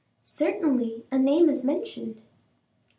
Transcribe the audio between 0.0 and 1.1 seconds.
"Certainly,